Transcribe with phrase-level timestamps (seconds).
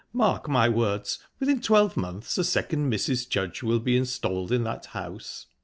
[0.13, 3.29] Mark my words within twelve months a second Mrs.
[3.29, 5.45] Judge will be installed in that house."